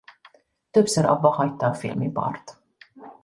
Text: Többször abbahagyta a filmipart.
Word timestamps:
Többször 0.71 1.05
abbahagyta 1.05 1.65
a 1.67 1.73
filmipart. 1.73 2.61